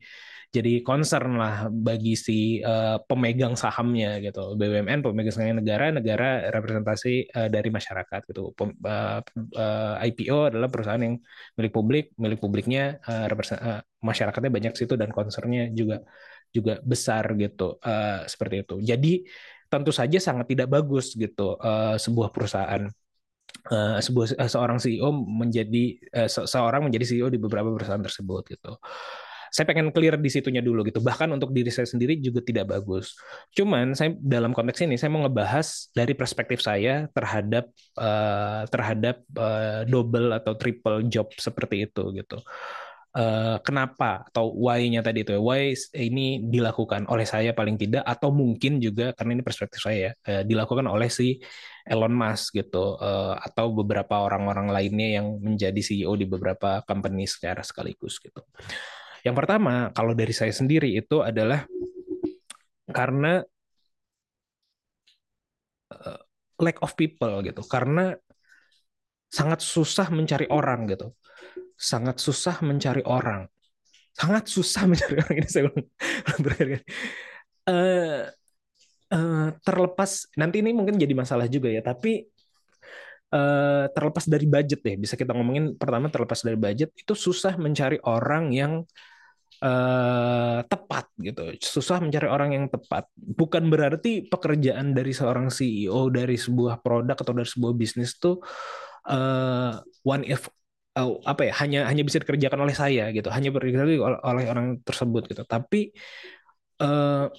[0.49, 4.57] jadi concern lah bagi si uh, pemegang sahamnya gitu.
[4.57, 8.57] BUMN pemegang saham negara negara representasi uh, dari masyarakat gitu.
[8.57, 9.21] Pem, uh,
[9.53, 11.21] uh, IPO adalah perusahaan yang
[11.53, 16.01] milik publik milik publiknya uh, uh, masyarakatnya banyak situ dan concernnya juga
[16.49, 17.77] juga besar gitu.
[17.85, 18.75] Uh, seperti itu.
[18.81, 19.13] Jadi
[19.69, 22.89] tentu saja sangat tidak bagus gitu uh, sebuah perusahaan
[23.69, 28.43] uh, sebuah uh, seorang CEO menjadi uh, se seorang menjadi CEO di beberapa perusahaan tersebut
[28.49, 28.73] gitu.
[29.49, 31.01] Saya pengen clear di situnya dulu gitu.
[31.01, 33.17] Bahkan untuk diri saya sendiri juga tidak bagus.
[33.57, 37.65] Cuman saya dalam konteks ini saya mau ngebahas dari perspektif saya terhadap
[37.97, 42.37] uh, terhadap uh, double atau triple job seperti itu gitu
[43.65, 48.79] kenapa atau why-nya tadi itu ya, why ini dilakukan oleh saya paling tidak atau mungkin
[48.79, 51.41] juga karena ini perspektif saya ya uh, dilakukan oleh si
[51.83, 57.65] Elon Musk gitu uh, atau beberapa orang-orang lainnya yang menjadi CEO di beberapa company secara
[57.65, 58.39] sekaligus gitu.
[59.25, 61.67] Yang pertama kalau dari saya sendiri itu adalah
[62.87, 63.43] karena
[65.91, 66.19] uh,
[66.61, 67.61] lack of people gitu.
[67.67, 68.15] Karena
[69.29, 71.18] sangat susah mencari orang gitu
[71.79, 73.47] sangat susah mencari orang.
[74.11, 75.71] Sangat susah mencari orang ini saya.
[75.71, 75.79] Uh,
[79.15, 82.27] uh, terlepas nanti ini mungkin jadi masalah juga ya, tapi
[83.31, 87.95] uh, terlepas dari budget deh, bisa kita ngomongin pertama terlepas dari budget itu susah mencari
[88.03, 88.83] orang yang
[89.63, 91.55] uh, tepat gitu.
[91.63, 93.07] Susah mencari orang yang tepat.
[93.15, 98.43] Bukan berarti pekerjaan dari seorang CEO dari sebuah produk atau dari sebuah bisnis tuh
[99.07, 100.47] uh, one if
[100.97, 103.87] uh, apa ya hanya hanya bisa dikerjakan oleh saya gitu hanya dikerjakan
[104.29, 105.43] oleh, orang tersebut gitu.
[105.45, 105.93] Tapi
[106.81, 107.29] uh,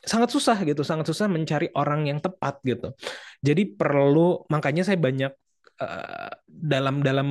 [0.00, 2.92] sangat susah gitu sangat susah mencari orang yang tepat gitu.
[3.40, 5.32] Jadi perlu makanya saya banyak
[5.80, 7.28] Eh, dalam dalam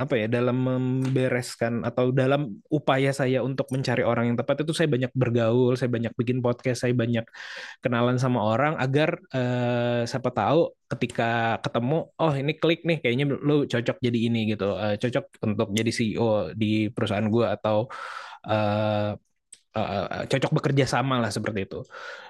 [0.00, 4.88] apa ya dalam membereskan atau dalam upaya saya untuk mencari orang yang tepat itu saya
[4.88, 7.20] banyak bergaul saya banyak bikin podcast saya banyak
[7.84, 13.68] kenalan sama orang agar uh, siapa tahu ketika ketemu oh ini klik nih kayaknya lu
[13.68, 14.72] cocok jadi ini gitu.
[14.72, 17.92] Uh, cocok untuk jadi CEO di perusahaan gue atau
[18.48, 19.12] uh,
[19.76, 21.78] uh, cocok bekerja sama lah seperti itu.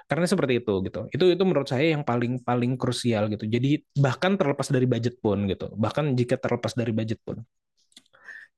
[0.09, 0.99] Karena seperti itu gitu.
[1.15, 3.45] Itu itu menurut saya yang paling paling krusial gitu.
[3.47, 5.71] Jadi bahkan terlepas dari budget pun gitu.
[5.75, 7.37] Bahkan jika terlepas dari budget pun.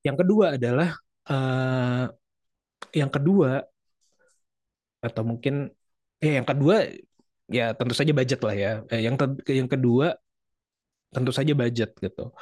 [0.06, 0.89] Yang kedua adalah
[1.30, 2.06] uh,
[2.93, 3.65] yang kedua
[5.06, 5.69] atau mungkin
[6.17, 6.76] ya yang kedua
[7.50, 8.71] ya tentu saja budget lah ya.
[8.93, 9.15] Eh, yang
[9.50, 10.17] yang kedua
[11.13, 12.34] tentu saja budget gitu.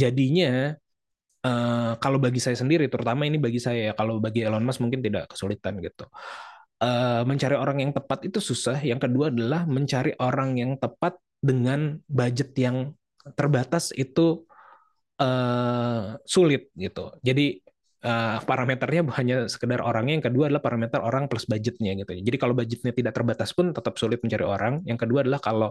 [0.00, 0.74] Jadinya
[1.44, 5.04] uh, kalau bagi saya sendiri, terutama ini bagi saya, ya, kalau bagi Elon Musk mungkin
[5.04, 6.08] tidak kesulitan gitu.
[6.82, 8.80] Uh, mencari orang yang tepat itu susah.
[8.80, 12.92] Yang kedua adalah mencari orang yang tepat dengan budget yang
[13.36, 14.44] terbatas itu
[15.20, 17.12] uh, sulit gitu.
[17.24, 17.63] Jadi
[18.04, 20.20] uh, parameternya hanya sekedar orangnya.
[20.20, 22.12] Yang kedua adalah parameter orang plus budgetnya gitu.
[22.20, 24.84] Jadi kalau budgetnya tidak terbatas pun tetap sulit mencari orang.
[24.84, 25.70] Yang kedua adalah kalau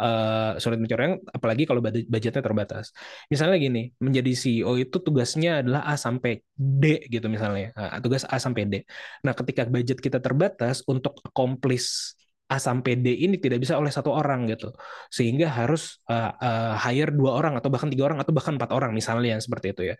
[0.00, 2.96] uh, sulit mencari orang, apalagi kalau budgetnya terbatas.
[3.28, 7.76] Misalnya gini, menjadi CEO itu tugasnya adalah A sampai D gitu misalnya.
[7.76, 8.74] Nah, tugas A sampai D.
[9.22, 12.16] Nah, ketika budget kita terbatas untuk accomplish
[12.48, 14.72] A sampai D ini tidak bisa oleh satu orang gitu,
[15.12, 18.96] sehingga harus uh, uh, hire dua orang atau bahkan tiga orang atau bahkan empat orang
[18.96, 19.96] misalnya seperti itu ya.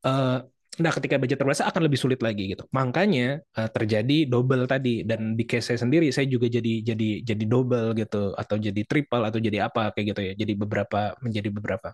[0.00, 0.48] Uh,
[0.82, 2.66] Nah, ketika budget terbatas akan lebih sulit lagi gitu.
[2.74, 7.44] Makanya uh, terjadi double tadi dan di case saya sendiri saya juga jadi jadi jadi
[7.46, 10.32] double gitu atau jadi triple atau jadi apa kayak gitu ya.
[10.34, 11.88] Jadi beberapa menjadi beberapa.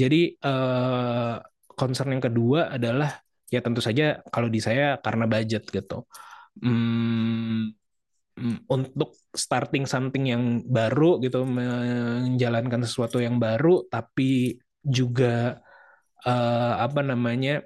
[0.00, 1.40] Jadi uh,
[1.76, 3.20] concern yang kedua adalah
[3.52, 6.08] ya tentu saja kalau di saya karena budget gitu.
[6.56, 7.76] Hmm,
[8.68, 15.56] untuk starting something yang baru gitu menjalankan sesuatu yang baru tapi juga
[16.24, 17.64] uh, apa namanya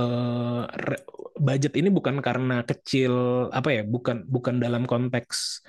[0.00, 0.64] uh,
[1.36, 3.12] budget ini bukan karena kecil
[3.52, 5.60] apa ya bukan bukan dalam konteks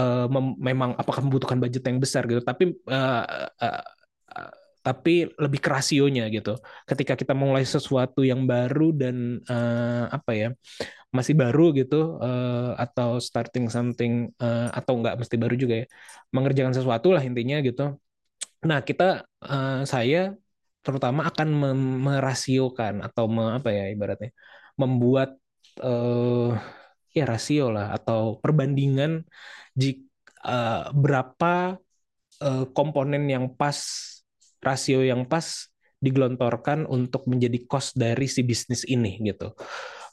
[0.00, 0.24] uh,
[0.56, 3.24] memang apakah membutuhkan budget yang besar gitu tapi uh,
[3.60, 3.84] uh,
[4.80, 6.56] tapi lebih ke rasionya gitu.
[6.88, 10.48] Ketika kita mulai sesuatu yang baru dan uh, apa ya
[11.12, 15.86] masih baru gitu uh, atau starting something uh, atau enggak mesti baru juga ya
[16.32, 18.00] mengerjakan sesuatu lah intinya gitu.
[18.64, 20.32] Nah kita uh, saya
[20.80, 21.48] terutama akan
[22.00, 24.32] merasiokan atau me, apa ya ibaratnya
[24.80, 25.36] membuat
[25.84, 26.56] uh,
[27.12, 29.28] ya rasio lah atau perbandingan
[29.76, 30.10] jika
[30.44, 31.76] uh, berapa
[32.40, 33.76] uh, komponen yang pas
[34.60, 35.68] rasio yang pas
[36.00, 39.52] digelontorkan untuk menjadi cost dari si bisnis ini gitu.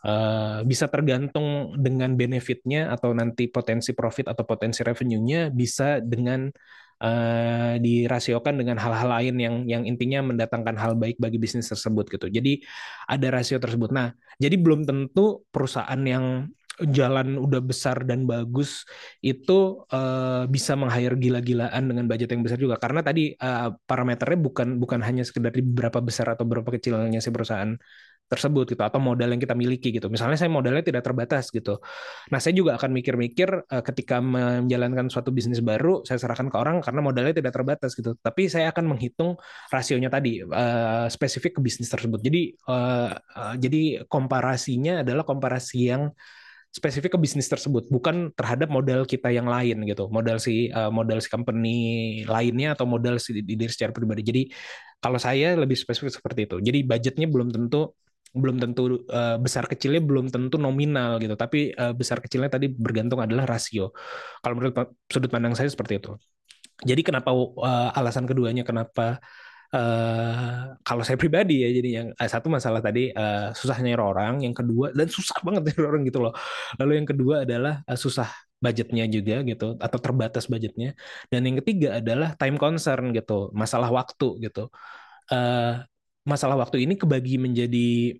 [0.03, 6.51] Uh, bisa tergantung dengan benefitnya atau nanti potensi profit atau potensi revenue-nya bisa dengan
[7.01, 12.27] uh, dirasiokan dengan hal-hal lain yang yang intinya mendatangkan hal baik bagi bisnis tersebut gitu.
[12.29, 12.61] Jadi
[13.09, 13.89] ada rasio tersebut.
[13.93, 16.49] Nah, jadi belum tentu perusahaan yang
[16.85, 18.85] jalan udah besar dan bagus
[19.25, 24.77] itu uh, bisa meng-hire gila-gilaan dengan budget yang besar juga karena tadi uh, parameternya bukan
[24.77, 27.73] bukan hanya sekedar di berapa besar atau berapa kecilnya si perusahaan
[28.27, 30.11] tersebut gitu atau modal yang kita miliki gitu.
[30.11, 31.79] Misalnya saya modalnya tidak terbatas gitu.
[32.29, 36.83] Nah, saya juga akan mikir-mikir uh, ketika menjalankan suatu bisnis baru, saya serahkan ke orang
[36.83, 38.19] karena modalnya tidak terbatas gitu.
[38.19, 39.39] Tapi saya akan menghitung
[39.71, 42.19] rasionya tadi uh, spesifik ke bisnis tersebut.
[42.19, 43.11] Jadi uh,
[43.55, 46.11] jadi komparasinya adalah komparasi yang
[46.67, 51.17] spesifik ke bisnis tersebut, bukan terhadap modal kita yang lain gitu, modal si uh, modal
[51.23, 51.77] si company
[52.27, 54.21] lainnya atau modal si diri secara pribadi.
[54.21, 54.43] Jadi
[55.01, 56.57] kalau saya lebih spesifik seperti itu.
[56.61, 57.97] Jadi budgetnya belum tentu
[58.37, 61.35] belum tentu uh, besar kecilnya belum tentu nominal gitu.
[61.35, 63.91] Tapi uh, besar kecilnya tadi bergantung adalah rasio.
[64.41, 64.73] Kalau menurut
[65.09, 66.13] sudut pandang saya seperti itu.
[66.85, 69.19] Jadi kenapa uh, alasan keduanya kenapa
[69.67, 74.39] Uh, kalau saya pribadi ya jadi yang uh, satu masalah tadi uh, susah nyari orang
[74.39, 76.31] yang kedua dan susah banget nyari orang gitu loh.
[76.79, 78.31] Lalu yang kedua adalah uh, susah
[78.63, 80.95] budgetnya juga gitu atau terbatas budgetnya.
[81.27, 84.71] Dan yang ketiga adalah time concern gitu masalah waktu gitu.
[85.27, 85.83] Uh,
[86.23, 88.15] masalah waktu ini kebagi menjadi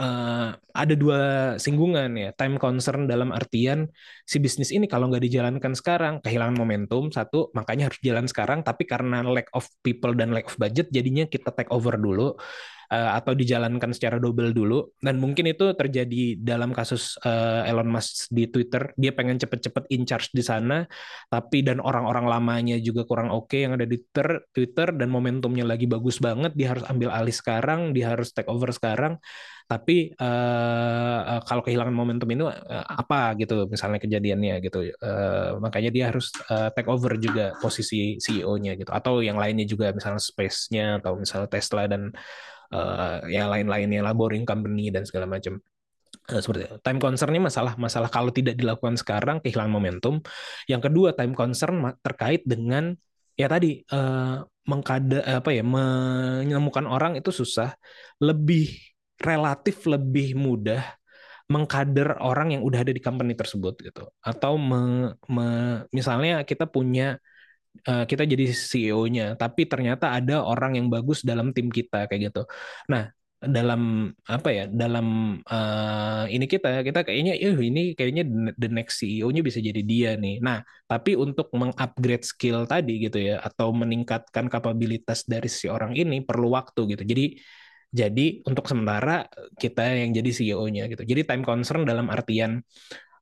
[0.00, 1.20] uh, ada dua
[1.60, 3.86] singgungan ya time concern dalam artian
[4.24, 8.88] si bisnis ini kalau nggak dijalankan sekarang kehilangan momentum satu makanya harus jalan sekarang tapi
[8.88, 12.34] karena lack of people dan lack of budget jadinya kita take over dulu
[12.90, 14.90] uh, atau dijalankan secara double dulu.
[14.98, 18.90] Dan mungkin itu terjadi dalam kasus uh, Elon Musk di Twitter.
[18.98, 20.84] Dia pengen cepet-cepet in charge di sana
[21.30, 25.62] tapi dan orang-orang lamanya juga kurang oke okay yang ada di Twitter Twitter dan momentumnya
[25.62, 26.52] lagi bagus banget.
[26.58, 29.16] Dia harus ambil alih sekarang dia harus take over sekarang.
[29.70, 32.54] Tapi uh, uh, kalau kehilangan momentum ini uh,
[32.90, 34.90] apa gitu misalnya kejadiannya gitu.
[34.98, 38.90] Uh, makanya dia harus uh, take over juga posisi CEO-nya gitu.
[38.90, 42.10] Atau yang lainnya juga misalnya space-nya atau misalnya Tesla dan
[42.74, 45.58] uh, yang lain-lainnya lah boring company dan segala macam.
[46.30, 46.76] Uh, seperti itu.
[46.82, 50.14] time concern-nya masalah masalah kalau tidak dilakukan sekarang kehilangan momentum.
[50.66, 52.94] Yang kedua time concern terkait dengan
[53.38, 57.74] ya tadi uh, mengkada apa ya menemukan orang itu susah.
[58.22, 58.70] Lebih
[59.20, 60.82] relatif lebih mudah
[61.50, 64.06] mengkader orang yang udah ada di company tersebut gitu.
[64.22, 65.46] Atau me, me,
[65.90, 67.18] misalnya kita punya
[67.88, 72.42] uh, kita jadi CEO-nya, tapi ternyata ada orang yang bagus dalam tim kita kayak gitu.
[72.90, 78.28] Nah, dalam apa ya dalam uh, ini kita kita kayaknya uh, ini kayaknya
[78.60, 80.44] the next CEO-nya bisa jadi dia nih.
[80.44, 86.20] Nah, tapi untuk mengupgrade skill tadi gitu ya atau meningkatkan kapabilitas dari si orang ini
[86.20, 87.02] perlu waktu gitu.
[87.08, 87.24] Jadi
[87.90, 89.26] jadi untuk sementara
[89.58, 91.02] kita yang jadi CEO-nya gitu.
[91.02, 92.60] Jadi time concern dalam artian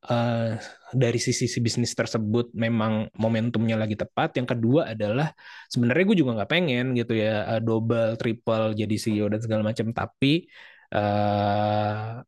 [0.07, 0.55] uh,
[0.95, 4.39] dari sisi si bisnis tersebut memang momentumnya lagi tepat.
[4.39, 5.35] Yang kedua adalah
[5.73, 9.91] sebenarnya gue juga nggak pengen gitu ya uh, double, triple jadi CEO dan segala macam.
[9.91, 10.47] Tapi
[10.95, 12.23] uh,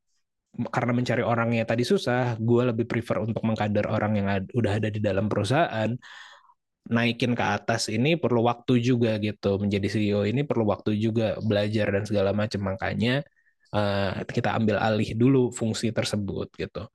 [0.51, 4.89] karena mencari orangnya tadi susah, gue lebih prefer untuk mengkader orang yang ad, udah ada
[4.91, 5.91] di dalam perusahaan.
[6.91, 9.63] Naikin ke atas ini perlu waktu juga gitu.
[9.63, 12.61] Menjadi CEO ini perlu waktu juga belajar dan segala macam.
[12.75, 13.23] Makanya
[13.75, 16.91] uh, kita ambil alih dulu fungsi tersebut gitu.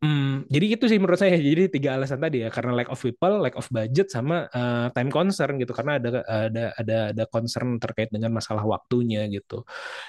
[0.00, 1.36] Hmm, jadi itu sih menurut saya.
[1.36, 5.12] Jadi tiga alasan tadi ya, karena lack of people, lack of budget, sama uh, time
[5.12, 5.76] concern gitu.
[5.76, 9.60] Karena ada ada ada ada concern terkait dengan masalah waktunya gitu.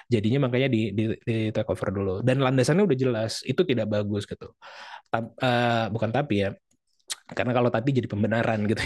[0.08, 2.14] Jadinya makanya di di, di take over dulu.
[2.24, 4.56] Dan landasannya udah jelas, itu tidak bagus gitu.
[5.12, 6.56] Tap, uh, bukan tapi ya,
[7.32, 8.84] karena kalau tapi jadi pembenaran gitu.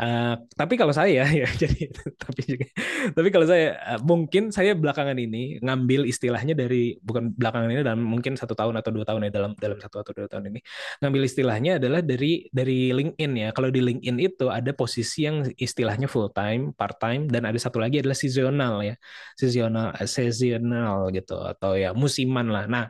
[0.00, 2.66] uh, tapi kalau saya ya jadi tapi juga,
[3.12, 8.00] tapi kalau saya uh, mungkin saya belakangan ini ngambil istilahnya dari bukan belakangan ini dalam
[8.00, 10.60] mungkin satu tahun atau dua tahun ya dalam dalam satu atau dua tahun ini
[11.04, 13.48] ngambil istilahnya adalah dari dari LinkedIn ya.
[13.52, 17.78] Kalau di LinkedIn itu ada posisi yang istilahnya full time, part time dan ada satu
[17.82, 18.94] lagi adalah seasonal ya.
[19.36, 22.64] Seasonal seasonal gitu atau ya musiman lah.
[22.68, 22.84] Nah,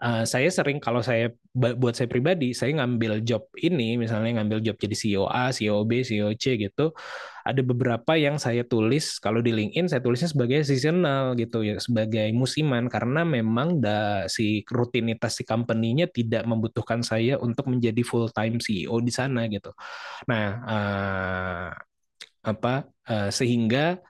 [0.00, 4.76] uh, saya sering kalau saya buat saya pribadi saya ngambil job ini misalnya ngambil job
[4.80, 6.96] jadi CEO A, CEO B, CEO C gitu
[7.40, 12.28] ada beberapa yang saya tulis kalau di LinkedIn saya tulisnya sebagai seasonal gitu ya sebagai
[12.36, 18.60] musiman karena memang da, si rutinitas si company-nya tidak membutuhkan saya untuk menjadi full time
[18.60, 19.72] CEO di sana gitu.
[20.28, 21.68] Nah, uh,
[22.40, 24.00] apa uh, sehingga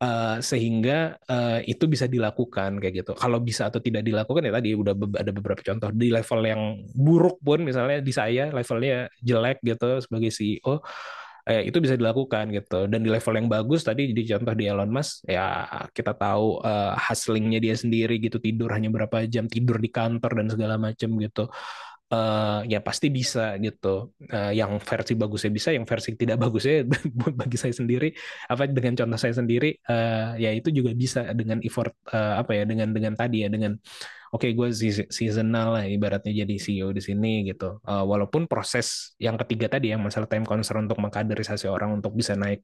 [0.00, 3.12] uh, sehingga uh, itu bisa dilakukan kayak gitu.
[3.14, 5.92] Kalau bisa atau tidak dilakukan ya tadi udah be ada beberapa contoh.
[5.92, 6.62] Di level yang
[6.96, 10.80] buruk pun misalnya di saya levelnya jelek gitu sebagai CEO
[11.46, 12.88] eh, itu bisa dilakukan gitu.
[12.88, 16.96] Dan di level yang bagus tadi di contoh di Elon Musk ya kita tahu uh,
[16.96, 21.46] hustlingnya dia sendiri gitu tidur hanya berapa jam tidur di kantor dan segala macam gitu
[22.10, 24.12] uh, ya pasti bisa gitu.
[24.28, 26.84] Uh, yang versi bagusnya bisa, yang versi tidak bagusnya
[27.14, 28.12] bagi saya sendiri,
[28.50, 32.62] apa dengan contoh saya sendiri, uh, ya itu juga bisa dengan effort uh, apa ya,
[32.66, 33.78] dengan dengan tadi ya, dengan
[34.30, 34.68] oke okay, gue
[35.10, 37.82] seasonal lah ibaratnya jadi CEO di sini gitu.
[37.82, 42.38] Uh, walaupun proses yang ketiga tadi yang masalah time concern untuk mengkaderisasi orang untuk bisa
[42.38, 42.62] naik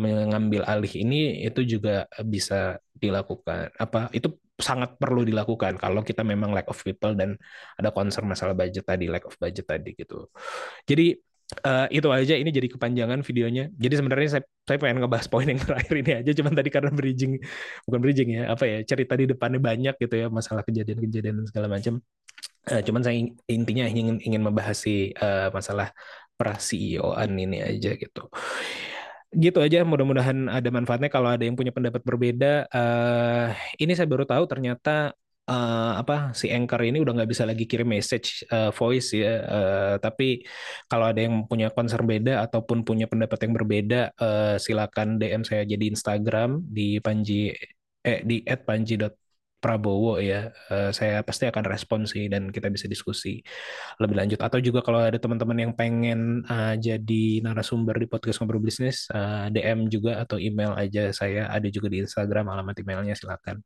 [0.00, 3.72] mengambil alih ini itu juga bisa dilakukan.
[3.76, 7.36] Apa itu sangat perlu dilakukan kalau kita memang lack of people dan
[7.76, 10.32] ada concern masalah budget tadi, lack of budget tadi gitu.
[10.88, 11.12] Jadi
[11.62, 13.68] uh, itu aja ini jadi kepanjangan videonya.
[13.76, 17.32] Jadi sebenarnya saya saya pengen ngebahas poin yang terakhir ini aja, cuman tadi karena bridging
[17.84, 21.66] bukan bridging ya, apa ya cerita di depannya banyak gitu ya masalah kejadian-kejadian dan segala
[21.70, 22.00] macam.
[22.66, 23.14] Uh, cuman saya
[23.46, 25.94] intinya ingin ingin membahas si uh, masalah
[26.36, 28.28] pra CEO-an ini aja gitu
[29.36, 31.12] gitu aja mudah-mudahan ada manfaatnya.
[31.12, 35.12] Kalau ada yang punya pendapat berbeda uh, ini saya baru tahu ternyata
[35.46, 39.34] uh, apa si anchor ini udah nggak bisa lagi kirim message uh, voice ya.
[39.46, 40.42] Uh, tapi
[40.90, 45.62] kalau ada yang punya concern beda ataupun punya pendapat yang berbeda uh, silakan DM saya
[45.68, 47.52] jadi Instagram di panji
[48.06, 48.94] eh di @panji
[49.56, 53.40] Prabowo ya, uh, saya pasti akan respon sih dan kita bisa diskusi
[53.96, 54.38] lebih lanjut.
[54.44, 59.48] Atau juga kalau ada teman-teman yang pengen uh, jadi narasumber di podcast ngobrol bisnis, uh,
[59.48, 63.64] eh, DM juga atau email aja saya ada juga di Instagram alamat emailnya silakan.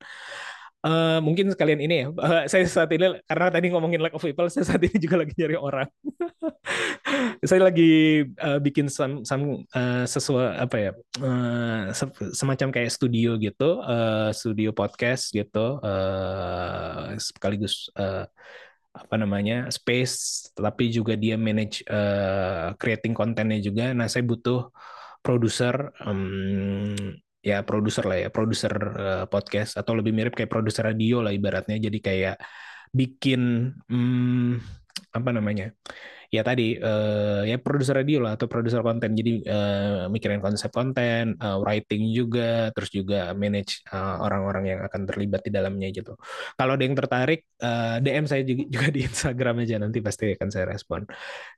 [0.80, 4.48] Uh, mungkin sekalian ini ya, uh, saya saat ini karena tadi ngomongin lack of people,
[4.48, 5.90] saya saat ini juga lagi nyari orang.
[7.48, 10.92] saya lagi uh, bikin some, some uh, sesuatu apa ya,
[11.22, 11.90] uh,
[12.34, 18.28] semacam kayak studio gitu, uh, studio podcast gitu, uh, sekaligus uh,
[18.90, 23.94] apa namanya space, tapi juga dia manage uh, creating kontennya juga.
[23.94, 24.70] Nah, saya butuh
[25.22, 25.94] produser.
[26.02, 31.32] Um, ya produser lah ya produser uh, podcast atau lebih mirip kayak produser radio lah
[31.32, 32.36] ibaratnya jadi kayak
[32.92, 34.60] bikin hmm,
[35.16, 35.72] apa namanya
[36.30, 39.12] ya tadi uh, ya produser radio lah atau produser konten.
[39.18, 45.00] Jadi uh, mikirin konsep konten uh, writing juga terus juga manage orang-orang uh, yang akan
[45.10, 46.14] terlibat di dalamnya gitu.
[46.54, 50.48] Kalau ada yang tertarik uh, DM saya juga, juga di Instagram aja nanti pasti akan
[50.48, 51.02] saya respon.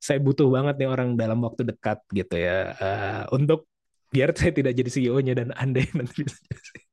[0.00, 2.72] Saya butuh banget nih orang dalam waktu dekat gitu ya.
[2.80, 3.68] Uh, untuk
[4.12, 6.91] biar saya tidak jadi CEO-nya dan Anda yang nanti bisa jadi.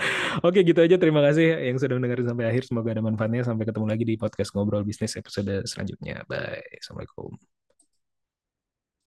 [0.46, 0.96] Oke, gitu aja.
[0.96, 2.62] Terima kasih yang sudah mendengar sampai akhir.
[2.68, 3.42] Semoga ada manfaatnya.
[3.46, 6.24] Sampai ketemu lagi di podcast Ngobrol Bisnis episode selanjutnya.
[6.26, 6.80] Bye.
[6.80, 7.59] Assalamualaikum.